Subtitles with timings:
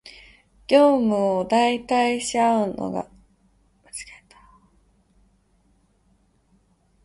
[0.65, 3.07] 業務を代替し合うのが
[3.83, 4.05] 難しい